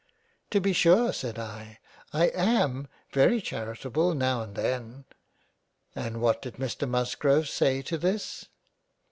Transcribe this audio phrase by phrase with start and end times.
[0.49, 1.77] "To be sure said I,
[2.11, 5.05] I am very Charitable every now and then.
[5.95, 8.47] And what did Mr Musgrove say to this